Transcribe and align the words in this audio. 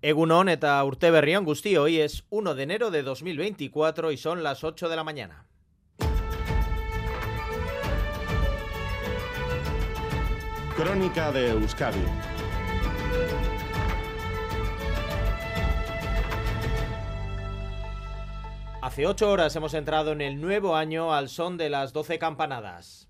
Egunon 0.00 0.48
eta 0.48 0.76
urte 0.86 1.10
berrión 1.10 1.44
guzti, 1.44 1.76
hoy 1.76 1.98
es 1.98 2.22
1 2.30 2.54
de 2.54 2.62
enero 2.62 2.92
de 2.92 3.02
2024 3.02 4.12
y 4.12 4.16
son 4.16 4.44
las 4.44 4.62
8 4.62 4.88
de 4.88 4.94
la 4.94 5.02
mañana. 5.02 5.44
Crónica 10.76 11.32
de 11.32 11.50
Euskadi 11.50 11.98
Hace 18.80 19.04
ocho 19.08 19.32
horas 19.32 19.56
hemos 19.56 19.74
entrado 19.74 20.12
en 20.12 20.20
el 20.20 20.40
nuevo 20.40 20.76
año 20.76 21.12
al 21.12 21.28
son 21.28 21.56
de 21.56 21.70
las 21.70 21.92
12 21.92 22.20
campanadas. 22.20 23.08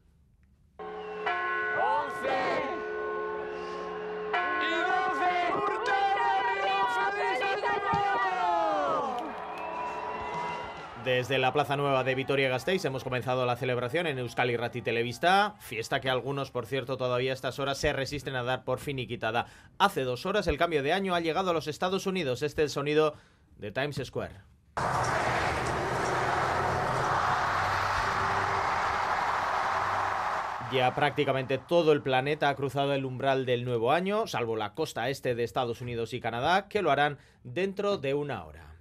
Desde 11.04 11.38
la 11.38 11.52
Plaza 11.52 11.76
Nueva 11.76 12.02
de 12.02 12.14
Vitoria-Gasteiz 12.14 12.84
hemos 12.84 13.04
comenzado 13.04 13.46
la 13.46 13.56
celebración 13.56 14.06
en 14.06 14.18
Euskal 14.18 14.50
Irrati 14.50 14.82
Televista, 14.82 15.54
fiesta 15.60 16.00
que 16.00 16.10
algunos, 16.10 16.50
por 16.50 16.66
cierto, 16.66 16.96
todavía 16.96 17.30
a 17.30 17.34
estas 17.34 17.58
horas 17.58 17.78
se 17.78 17.92
resisten 17.92 18.34
a 18.34 18.42
dar 18.42 18.64
por 18.64 18.80
finiquitada. 18.80 19.46
Hace 19.78 20.02
dos 20.02 20.26
horas 20.26 20.48
el 20.48 20.58
cambio 20.58 20.82
de 20.82 20.92
año 20.92 21.14
ha 21.14 21.20
llegado 21.20 21.50
a 21.50 21.54
los 21.54 21.68
Estados 21.68 22.06
Unidos. 22.06 22.42
Este 22.42 22.62
es 22.62 22.66
el 22.66 22.70
sonido 22.70 23.14
de 23.58 23.70
Times 23.70 24.00
Square. 24.04 24.34
Ya 30.72 30.94
prácticamente 30.94 31.56
todo 31.56 31.92
el 31.92 32.02
planeta 32.02 32.50
ha 32.50 32.54
cruzado 32.54 32.92
el 32.92 33.06
umbral 33.06 33.46
del 33.46 33.64
nuevo 33.64 33.92
año, 33.92 34.26
salvo 34.26 34.56
la 34.56 34.74
costa 34.74 35.08
este 35.08 35.34
de 35.34 35.44
Estados 35.44 35.80
Unidos 35.80 36.12
y 36.12 36.20
Canadá, 36.20 36.68
que 36.68 36.82
lo 36.82 36.90
harán 36.90 37.18
dentro 37.44 37.96
de 37.96 38.12
una 38.12 38.44
hora. 38.44 38.77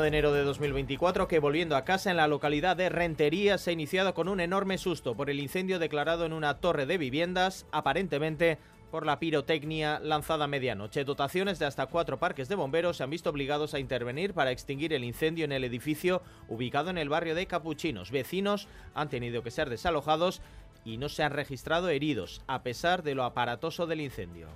De 0.00 0.08
enero 0.08 0.32
de 0.32 0.44
2024 0.44 1.28
que 1.28 1.38
volviendo 1.38 1.76
a 1.76 1.84
casa 1.84 2.10
en 2.10 2.16
la 2.16 2.26
localidad 2.26 2.76
de 2.76 2.88
Rentería 2.88 3.58
se 3.58 3.70
ha 3.70 3.72
iniciado 3.72 4.14
con 4.14 4.28
un 4.28 4.40
enorme 4.40 4.78
susto 4.78 5.14
por 5.14 5.28
el 5.28 5.40
incendio 5.40 5.78
declarado 5.78 6.24
en 6.24 6.32
una 6.32 6.58
torre 6.58 6.86
de 6.86 6.98
viviendas, 6.98 7.66
aparentemente 7.72 8.58
por 8.90 9.06
la 9.06 9.18
pirotecnia 9.18 9.98
lanzada 10.00 10.44
a 10.44 10.48
medianoche. 10.48 11.04
Dotaciones 11.04 11.58
de 11.58 11.66
hasta 11.66 11.86
cuatro 11.86 12.18
parques 12.18 12.48
de 12.48 12.54
bomberos 12.54 12.98
se 12.98 13.02
han 13.02 13.10
visto 13.10 13.30
obligados 13.30 13.74
a 13.74 13.78
intervenir 13.78 14.34
para 14.34 14.50
extinguir 14.50 14.92
el 14.92 15.04
incendio 15.04 15.44
en 15.44 15.52
el 15.52 15.64
edificio 15.64 16.22
ubicado 16.48 16.90
en 16.90 16.98
el 16.98 17.08
barrio 17.08 17.34
de 17.34 17.46
Capuchinos. 17.46 18.10
Vecinos 18.10 18.68
han 18.94 19.08
tenido 19.08 19.42
que 19.42 19.50
ser 19.50 19.70
desalojados 19.70 20.42
y 20.84 20.96
no 20.98 21.08
se 21.08 21.22
han 21.22 21.32
registrado 21.32 21.88
heridos, 21.88 22.42
a 22.46 22.62
pesar 22.62 23.02
de 23.02 23.14
lo 23.14 23.24
aparatoso 23.24 23.86
del 23.86 24.00
incendio. 24.00 24.48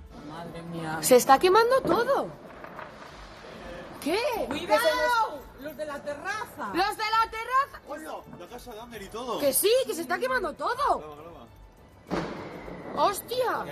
Se 1.00 1.16
está 1.16 1.38
quemando 1.38 1.80
todo. 1.80 2.28
¿Qué? 4.06 4.20
¡Cuidado! 4.46 5.42
¡Los 5.60 5.76
de 5.76 5.84
la 5.84 6.00
terraza! 6.00 6.70
¡Los 6.72 6.96
de 6.96 7.04
la 7.10 7.28
terraza! 7.28 7.82
¡Hola! 7.88 8.14
La 8.38 8.46
casa 8.46 8.72
de 8.72 8.78
Ander 8.78 9.02
y 9.02 9.08
todo. 9.08 9.40
Que 9.40 9.52
sí, 9.52 9.72
que 9.84 9.94
se 9.94 10.02
está 10.02 10.16
quemando 10.16 10.52
todo. 10.52 11.35
¡Hostia! 12.96 13.64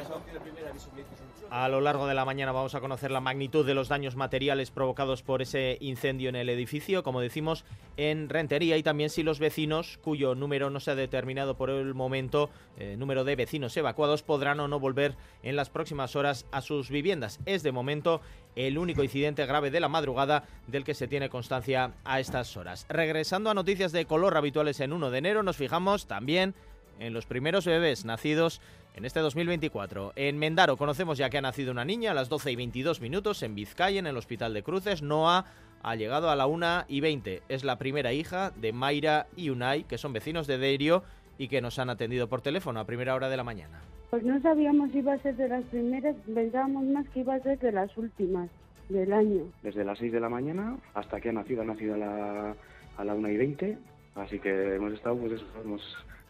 A 1.50 1.68
lo 1.68 1.80
largo 1.80 2.06
de 2.06 2.14
la 2.14 2.24
mañana 2.24 2.52
vamos 2.52 2.74
a 2.74 2.80
conocer 2.80 3.10
la 3.10 3.20
magnitud 3.20 3.64
de 3.64 3.74
los 3.74 3.88
daños 3.88 4.16
materiales 4.16 4.70
provocados 4.70 5.22
por 5.22 5.40
ese 5.40 5.78
incendio 5.80 6.28
en 6.28 6.36
el 6.36 6.48
edificio, 6.48 7.02
como 7.02 7.20
decimos, 7.20 7.64
en 7.96 8.28
Rentería 8.28 8.76
y 8.76 8.82
también 8.82 9.08
si 9.08 9.22
los 9.22 9.38
vecinos, 9.38 9.98
cuyo 10.02 10.34
número 10.34 10.68
no 10.70 10.80
se 10.80 10.90
ha 10.90 10.94
determinado 10.94 11.56
por 11.56 11.70
el 11.70 11.94
momento, 11.94 12.50
eh, 12.76 12.96
número 12.98 13.24
de 13.24 13.36
vecinos 13.36 13.76
evacuados, 13.76 14.22
podrán 14.22 14.60
o 14.60 14.68
no 14.68 14.80
volver 14.80 15.16
en 15.42 15.56
las 15.56 15.70
próximas 15.70 16.16
horas 16.16 16.46
a 16.50 16.60
sus 16.60 16.90
viviendas. 16.90 17.40
Es 17.46 17.62
de 17.62 17.72
momento 17.72 18.20
el 18.56 18.78
único 18.78 19.02
incidente 19.02 19.46
grave 19.46 19.70
de 19.70 19.80
la 19.80 19.88
madrugada 19.88 20.44
del 20.66 20.84
que 20.84 20.94
se 20.94 21.08
tiene 21.08 21.28
constancia 21.28 21.92
a 22.04 22.20
estas 22.20 22.56
horas. 22.56 22.86
Regresando 22.88 23.50
a 23.50 23.54
noticias 23.54 23.92
de 23.92 24.06
color 24.06 24.36
habituales 24.36 24.80
en 24.80 24.92
1 24.92 25.10
de 25.10 25.18
enero, 25.18 25.42
nos 25.42 25.56
fijamos 25.56 26.06
también 26.06 26.54
en 26.98 27.12
los 27.12 27.26
primeros 27.26 27.66
bebés 27.66 28.04
nacidos 28.04 28.60
en 28.94 29.04
este 29.04 29.20
2024. 29.20 30.12
En 30.16 30.38
Mendaro 30.38 30.76
conocemos 30.76 31.18
ya 31.18 31.30
que 31.30 31.38
ha 31.38 31.42
nacido 31.42 31.72
una 31.72 31.84
niña 31.84 32.12
a 32.12 32.14
las 32.14 32.28
12 32.28 32.52
y 32.52 32.56
22 32.56 33.00
minutos 33.00 33.42
en 33.42 33.54
Vizcaya, 33.54 33.98
en 33.98 34.06
el 34.06 34.16
Hospital 34.16 34.54
de 34.54 34.62
Cruces. 34.62 35.02
Noah 35.02 35.46
ha 35.82 35.96
llegado 35.96 36.30
a 36.30 36.36
la 36.36 36.46
1 36.46 36.84
y 36.88 37.00
20. 37.00 37.42
Es 37.48 37.64
la 37.64 37.78
primera 37.78 38.12
hija 38.12 38.52
de 38.56 38.72
Mayra 38.72 39.26
y 39.36 39.50
Unai, 39.50 39.84
que 39.84 39.98
son 39.98 40.12
vecinos 40.12 40.46
de 40.46 40.58
Deirio 40.58 41.02
y 41.38 41.48
que 41.48 41.60
nos 41.60 41.78
han 41.78 41.90
atendido 41.90 42.28
por 42.28 42.40
teléfono 42.40 42.80
a 42.80 42.86
primera 42.86 43.14
hora 43.14 43.28
de 43.28 43.36
la 43.36 43.44
mañana. 43.44 43.82
Pues 44.10 44.22
no 44.22 44.40
sabíamos 44.40 44.92
si 44.92 44.98
iba 44.98 45.14
a 45.14 45.18
ser 45.18 45.36
de 45.36 45.48
las 45.48 45.64
primeras, 45.64 46.14
pensábamos 46.32 46.84
más 46.84 47.08
que 47.08 47.20
iba 47.20 47.34
a 47.34 47.40
ser 47.40 47.58
de 47.58 47.72
las 47.72 47.96
últimas 47.96 48.48
del 48.88 49.12
año. 49.12 49.42
Desde 49.62 49.84
las 49.84 49.98
6 49.98 50.12
de 50.12 50.20
la 50.20 50.28
mañana 50.28 50.76
hasta 50.94 51.20
que 51.20 51.30
ha 51.30 51.32
nacido, 51.32 51.62
ha 51.62 51.64
nacido 51.64 51.94
a 51.94 51.98
la, 51.98 52.56
a 52.96 53.04
la 53.04 53.14
1 53.14 53.28
y 53.28 53.36
20, 53.36 53.78
así 54.14 54.38
que 54.38 54.76
hemos 54.76 54.92
estado, 54.92 55.16
pues 55.16 55.32
eso, 55.32 55.46
hemos 55.64 55.82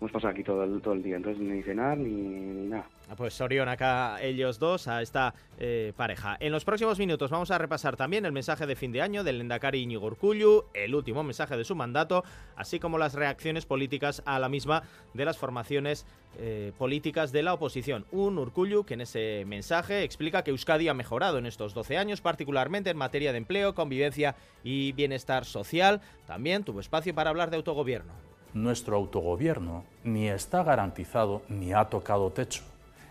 hemos 0.05 0.13
pasado 0.13 0.33
aquí 0.33 0.45
todo 0.45 0.93
el, 0.93 1.03
día, 1.03 1.17
entonces 1.17 1.43
ni 1.43 1.63
cenar 1.63 1.97
ni, 1.97 2.69
nada. 2.69 2.87
Ah, 3.09 3.17
pues 3.17 3.33
Sorión 3.33 3.71
acá 3.71 4.21
ellos 4.21 4.59
dos, 4.59 4.87
a 4.87 5.01
esta 5.01 5.35
eh, 5.59 5.95
pareja. 5.97 6.37
En 6.41 6.53
los 6.53 6.67
próximos 6.67 6.99
minutos 6.99 7.31
vamos 7.31 7.51
a 7.51 7.57
repasar 7.57 7.97
también 7.97 8.27
el 8.27 8.33
mensaje 8.33 8.67
de 8.67 8.77
fin 8.77 8.93
de 8.93 9.01
año 9.01 9.25
del 9.25 9.39
Lendakari 9.39 9.81
Iñigo 9.81 10.07
Urkullu, 10.07 10.67
el 10.75 10.95
último 10.95 11.23
mensaje 11.23 11.57
de 11.57 11.65
su 11.65 11.75
mandato, 11.75 12.23
así 12.55 12.79
como 12.79 12.99
las 12.99 13.15
reacciones 13.15 13.65
políticas 13.65 14.23
a 14.27 14.39
la 14.39 14.51
misma 14.51 14.83
de 15.15 15.25
las 15.25 15.39
formaciones 15.39 16.07
eh, 16.39 16.73
políticas 16.77 17.33
de 17.33 17.43
la 17.43 17.55
oposición. 17.55 18.05
Un 18.13 18.37
Urkullu 18.37 18.85
que 18.85 18.95
en 18.95 19.01
ese 19.01 19.45
mensaje 19.47 20.03
explica 20.03 20.45
que 20.45 20.51
Euskadi 20.51 20.89
ha 20.89 20.95
mejorado 20.95 21.39
en 21.39 21.47
estos 21.47 21.73
12 21.73 21.97
años, 21.97 22.21
particularmente 22.21 22.91
en 22.91 22.99
materia 22.99 23.33
de 23.33 23.39
empleo, 23.39 23.75
convivencia 23.75 24.37
y 24.63 24.93
bienestar 24.93 25.47
social. 25.47 26.03
También 26.27 26.63
tuvo 26.63 26.81
espacio 26.81 27.15
para 27.15 27.31
hablar 27.31 27.49
de 27.49 27.57
autogobierno 27.57 28.34
nuestro 28.55 28.97
autogobierno 28.97 29.85
ni 30.05 30.29
está 30.29 30.63
garantizado 30.63 31.43
ni 31.49 31.73
ha 31.73 31.87
tocado 31.91 32.31
techo. 32.31 32.63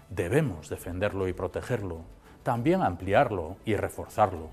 Debemos 0.09 0.69
defenderlo 0.69 1.27
y 1.27 1.33
protegerlo, 1.33 1.99
también 2.43 2.81
ampliarlo 2.81 3.57
y 3.65 3.75
reforzarlo. 3.75 4.49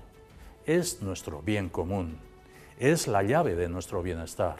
Es 0.65 1.01
nuestro 1.01 1.41
bien 1.41 1.69
común, 1.69 2.17
es 2.77 3.07
la 3.07 3.23
llave 3.23 3.55
de 3.55 3.69
nuestro 3.69 4.03
bienestar. 4.03 4.57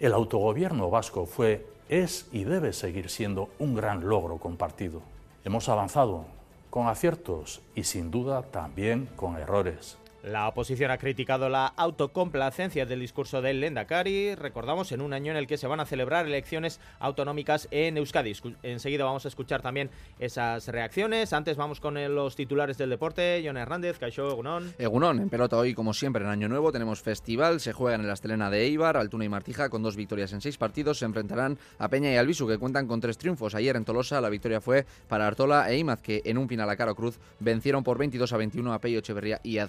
El 0.00 0.12
autogobierno 0.12 0.90
vasco 0.90 1.26
fue, 1.26 1.66
es 1.88 2.26
y 2.32 2.44
debe 2.44 2.72
seguir 2.72 3.10
siendo 3.10 3.50
un 3.58 3.74
gran 3.74 4.08
logro 4.08 4.38
compartido. 4.38 5.02
Hemos 5.44 5.68
avanzado 5.68 6.24
con 6.70 6.86
aciertos 6.86 7.60
y 7.74 7.84
sin 7.84 8.10
duda 8.10 8.42
también 8.42 9.08
con 9.16 9.36
errores. 9.36 9.98
La 10.24 10.48
oposición 10.48 10.90
ha 10.90 10.98
criticado 10.98 11.48
la 11.48 11.66
autocomplacencia 11.66 12.84
del 12.86 12.98
discurso 12.98 13.40
del 13.40 13.60
Lendakari, 13.60 14.34
recordamos, 14.34 14.90
en 14.90 15.00
un 15.00 15.12
año 15.12 15.30
en 15.30 15.38
el 15.38 15.46
que 15.46 15.56
se 15.56 15.68
van 15.68 15.78
a 15.78 15.86
celebrar 15.86 16.26
elecciones 16.26 16.80
autonómicas 16.98 17.68
en 17.70 17.96
Euskadi. 17.96 18.34
Enseguida 18.64 19.04
vamos 19.04 19.24
a 19.24 19.28
escuchar 19.28 19.62
también 19.62 19.90
esas 20.18 20.66
reacciones. 20.68 21.32
Antes 21.32 21.56
vamos 21.56 21.78
con 21.78 21.94
los 22.14 22.34
titulares 22.34 22.76
del 22.78 22.90
deporte. 22.90 23.42
John 23.44 23.56
Hernández, 23.56 23.98
Caixó, 23.98 24.28
Egunon. 24.28 24.74
Egunon, 24.78 25.20
en 25.20 25.28
pelota 25.30 25.56
hoy, 25.56 25.72
como 25.72 25.94
siempre, 25.94 26.24
en 26.24 26.30
Año 26.30 26.48
Nuevo 26.48 26.72
tenemos 26.72 27.00
festival. 27.00 27.60
Se 27.60 27.72
juega 27.72 27.94
en 27.94 28.06
la 28.06 28.14
Estelena 28.14 28.50
de 28.50 28.62
Eibar, 28.62 28.96
Altuna 28.96 29.24
y 29.24 29.28
Martija, 29.28 29.70
con 29.70 29.84
dos 29.84 29.94
victorias 29.94 30.32
en 30.32 30.40
seis 30.40 30.58
partidos. 30.58 30.98
Se 30.98 31.04
enfrentarán 31.04 31.58
a 31.78 31.88
Peña 31.88 32.12
y 32.12 32.16
Albisu, 32.16 32.48
que 32.48 32.58
cuentan 32.58 32.88
con 32.88 33.00
tres 33.00 33.18
triunfos. 33.18 33.54
Ayer 33.54 33.76
en 33.76 33.84
Tolosa 33.84 34.20
la 34.20 34.30
victoria 34.30 34.60
fue 34.60 34.84
para 35.06 35.28
Artola 35.28 35.70
e 35.70 35.78
Imaz, 35.78 36.02
que 36.02 36.22
en 36.24 36.38
un 36.38 36.48
final 36.48 36.68
a 36.68 36.76
Caro 36.76 36.96
Cruz 36.96 37.20
vencieron 37.38 37.84
por 37.84 37.98
22 37.98 38.32
a 38.32 38.36
21 38.36 38.72
a 38.72 38.80
Peyo 38.80 38.98
Echeverría 38.98 39.40
y 39.44 39.58
a 39.58 39.68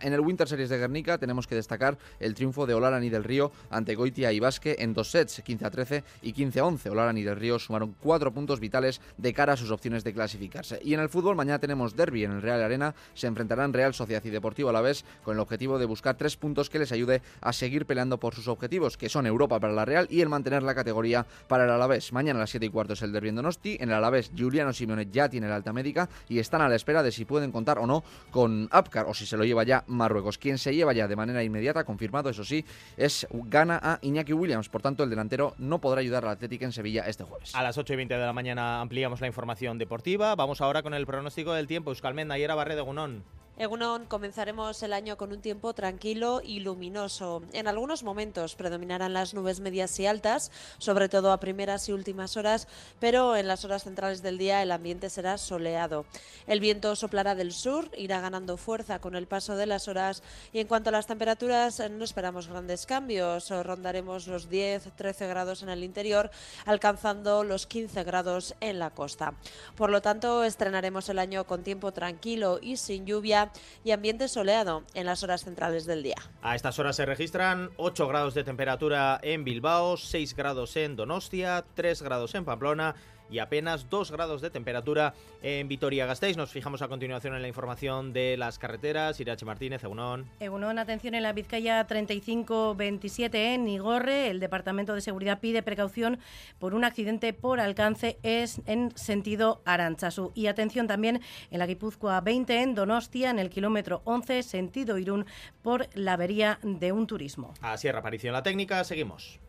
En 0.00 0.12
el 0.12 0.20
Winter 0.20 0.48
Series 0.48 0.68
de 0.68 0.78
Guernica 0.78 1.18
tenemos 1.18 1.46
que 1.46 1.54
destacar 1.54 1.98
el 2.20 2.34
triunfo 2.34 2.66
de 2.66 2.74
Olarani 2.74 3.08
del 3.08 3.24
Río 3.24 3.52
ante 3.70 3.94
Goitia 3.94 4.32
y 4.32 4.40
Basque 4.40 4.76
en 4.78 4.94
dos 4.94 5.10
sets, 5.10 5.42
15 5.42 5.64
a 5.64 5.70
13 5.70 6.04
y 6.22 6.32
15 6.32 6.60
a 6.60 6.64
11. 6.64 6.90
Olarani 6.90 7.22
del 7.22 7.36
Río 7.36 7.58
sumaron 7.58 7.94
cuatro 8.00 8.32
puntos 8.32 8.60
vitales 8.60 9.00
de 9.16 9.32
cara 9.32 9.54
a 9.54 9.56
sus 9.56 9.70
opciones 9.70 10.04
de 10.04 10.12
clasificarse. 10.12 10.80
Y 10.84 10.94
en 10.94 11.00
el 11.00 11.08
fútbol 11.08 11.36
mañana 11.36 11.58
tenemos 11.58 11.96
derby 11.96 12.24
en 12.24 12.32
el 12.32 12.42
Real 12.42 12.62
Arena. 12.62 12.94
Se 13.14 13.26
enfrentarán 13.26 13.72
Real 13.72 13.94
Sociedad 13.94 14.24
y 14.24 14.30
Deportivo 14.30 14.68
a 14.70 14.72
la 14.72 14.80
vez 14.80 15.04
con 15.24 15.34
el 15.34 15.40
objetivo 15.40 15.78
de 15.78 15.86
buscar 15.86 16.16
tres 16.16 16.36
puntos 16.36 16.70
que 16.70 16.78
les 16.78 16.92
ayude 16.92 17.22
a 17.40 17.52
seguir 17.52 17.86
peleando 17.86 18.18
por 18.18 18.34
sus 18.34 18.48
objetivos, 18.48 18.96
que 18.96 19.08
son 19.08 19.26
Europa 19.26 19.58
para 19.60 19.72
la 19.72 19.84
Real 19.84 20.06
y 20.10 20.20
el 20.20 20.28
mantener 20.28 20.62
la 20.62 20.74
categoría 20.74 21.26
para 21.48 21.64
el 21.64 21.70
Alavés. 21.70 22.12
Mañana 22.12 22.38
a 22.38 22.42
las 22.42 22.50
7 22.50 22.66
y 22.66 22.70
cuarto 22.70 22.92
es 22.92 23.02
el 23.02 23.12
derby 23.12 23.30
en 23.30 23.36
Donosti. 23.36 23.76
En 23.80 23.88
el 23.90 23.94
Alavés, 23.96 24.30
Juliano 24.36 24.72
Simeone 24.72 25.08
ya 25.10 25.28
tiene 25.28 25.48
la 25.48 25.56
alta 25.56 25.72
médica 25.72 26.08
y 26.28 26.38
están 26.38 26.60
a 26.60 26.68
la 26.68 26.76
espera 26.76 27.02
de 27.02 27.12
si 27.12 27.24
pueden 27.24 27.52
contar 27.52 27.78
o 27.78 27.86
no 27.86 28.04
con 28.30 28.68
Apcar 28.70 29.06
o 29.06 29.14
si 29.14 29.26
se 29.26 29.36
lo 29.36 29.44
lleva 29.44 29.64
ya 29.64 29.77
Marruecos. 29.86 30.38
Quien 30.38 30.58
se 30.58 30.74
lleva 30.74 30.92
ya 30.92 31.08
de 31.08 31.16
manera 31.16 31.42
inmediata, 31.42 31.84
confirmado, 31.84 32.30
eso 32.30 32.44
sí, 32.44 32.64
es 32.96 33.26
gana 33.30 33.80
a 33.82 33.98
Iñaki 34.02 34.32
Williams. 34.32 34.68
Por 34.68 34.82
tanto, 34.82 35.04
el 35.04 35.10
delantero 35.10 35.54
no 35.58 35.80
podrá 35.80 36.00
ayudar 36.00 36.24
al 36.24 36.30
Atlético 36.30 36.64
en 36.64 36.72
Sevilla 36.72 37.04
este 37.06 37.24
jueves. 37.24 37.54
A 37.54 37.62
las 37.62 37.78
8 37.78 37.92
y 37.92 37.96
20 37.96 38.14
de 38.14 38.26
la 38.26 38.32
mañana 38.32 38.80
ampliamos 38.80 39.20
la 39.20 39.26
información 39.26 39.78
deportiva. 39.78 40.34
Vamos 40.34 40.60
ahora 40.60 40.82
con 40.82 40.94
el 40.94 41.06
pronóstico 41.06 41.52
del 41.52 41.66
tiempo. 41.66 41.90
Euskalmen, 41.90 42.28
Nayera 42.28 42.54
Barredo, 42.54 42.84
Gunón. 42.84 43.22
Egunon, 43.60 44.06
comenzaremos 44.06 44.80
el 44.84 44.92
año 44.92 45.16
con 45.16 45.32
un 45.32 45.40
tiempo 45.40 45.74
tranquilo 45.74 46.40
y 46.44 46.60
luminoso. 46.60 47.42
En 47.52 47.66
algunos 47.66 48.04
momentos 48.04 48.54
predominarán 48.54 49.12
las 49.12 49.34
nubes 49.34 49.58
medias 49.58 49.98
y 49.98 50.06
altas, 50.06 50.52
sobre 50.78 51.08
todo 51.08 51.32
a 51.32 51.40
primeras 51.40 51.88
y 51.88 51.92
últimas 51.92 52.36
horas, 52.36 52.68
pero 53.00 53.34
en 53.34 53.48
las 53.48 53.64
horas 53.64 53.82
centrales 53.82 54.22
del 54.22 54.38
día 54.38 54.62
el 54.62 54.70
ambiente 54.70 55.10
será 55.10 55.38
soleado. 55.38 56.06
El 56.46 56.60
viento 56.60 56.94
soplará 56.94 57.34
del 57.34 57.50
sur, 57.50 57.90
irá 57.96 58.20
ganando 58.20 58.58
fuerza 58.58 59.00
con 59.00 59.16
el 59.16 59.26
paso 59.26 59.56
de 59.56 59.66
las 59.66 59.88
horas 59.88 60.22
y 60.52 60.60
en 60.60 60.68
cuanto 60.68 60.90
a 60.90 60.92
las 60.92 61.08
temperaturas 61.08 61.82
no 61.90 62.04
esperamos 62.04 62.46
grandes 62.46 62.86
cambios. 62.86 63.50
Rondaremos 63.50 64.28
los 64.28 64.48
10-13 64.48 65.28
grados 65.28 65.64
en 65.64 65.70
el 65.70 65.82
interior, 65.82 66.30
alcanzando 66.64 67.42
los 67.42 67.66
15 67.66 68.04
grados 68.04 68.54
en 68.60 68.78
la 68.78 68.90
costa. 68.90 69.34
Por 69.74 69.90
lo 69.90 70.00
tanto, 70.00 70.44
estrenaremos 70.44 71.08
el 71.08 71.18
año 71.18 71.44
con 71.44 71.64
tiempo 71.64 71.90
tranquilo 71.90 72.60
y 72.62 72.76
sin 72.76 73.04
lluvia 73.04 73.47
y 73.84 73.90
ambiente 73.90 74.28
soleado 74.28 74.84
en 74.94 75.06
las 75.06 75.22
horas 75.22 75.44
centrales 75.44 75.86
del 75.86 76.02
día. 76.02 76.16
A 76.42 76.54
estas 76.54 76.78
horas 76.78 76.96
se 76.96 77.06
registran 77.06 77.70
8 77.76 78.06
grados 78.08 78.34
de 78.34 78.44
temperatura 78.44 79.18
en 79.22 79.44
Bilbao, 79.44 79.96
6 79.96 80.34
grados 80.34 80.76
en 80.76 80.96
Donostia, 80.96 81.64
3 81.74 82.02
grados 82.02 82.34
en 82.34 82.44
Pamplona 82.44 82.94
y 83.30 83.38
apenas 83.38 83.88
2 83.90 84.10
grados 84.10 84.40
de 84.40 84.50
temperatura 84.50 85.14
en 85.42 85.68
Vitoria-Gasteiz. 85.68 86.36
Nos 86.36 86.50
fijamos 86.50 86.82
a 86.82 86.88
continuación 86.88 87.34
en 87.34 87.42
la 87.42 87.48
información 87.48 88.12
de 88.12 88.36
las 88.36 88.58
carreteras. 88.58 89.20
Irache 89.20 89.44
Martínez, 89.44 89.82
Egunon. 89.84 90.26
Egunon, 90.40 90.78
atención 90.78 91.14
en 91.14 91.22
la 91.22 91.32
Vizcaya 91.32 91.86
3527 91.86 93.54
en 93.54 93.68
Igorre. 93.68 94.28
El 94.28 94.40
Departamento 94.40 94.94
de 94.94 95.00
Seguridad 95.00 95.40
pide 95.40 95.62
precaución 95.62 96.18
por 96.58 96.74
un 96.74 96.84
accidente 96.84 97.32
por 97.32 97.60
alcance 97.60 98.18
es 98.22 98.60
en 98.66 98.96
sentido 98.96 99.62
Aranchasu. 99.64 100.32
Y 100.34 100.46
atención 100.46 100.86
también 100.86 101.20
en 101.50 101.58
la 101.58 101.66
Guipúzcoa 101.66 102.20
20 102.20 102.62
en 102.62 102.74
Donostia, 102.74 103.30
en 103.30 103.38
el 103.38 103.50
kilómetro 103.50 104.02
11, 104.04 104.42
sentido 104.42 104.98
Irún, 104.98 105.26
por 105.62 105.88
la 105.94 106.14
avería 106.14 106.58
de 106.62 106.92
un 106.92 107.06
turismo. 107.06 107.54
Así 107.60 107.88
es, 107.88 107.94
aparición 107.94 108.32
la 108.32 108.42
técnica. 108.42 108.82
Seguimos. 108.84 109.40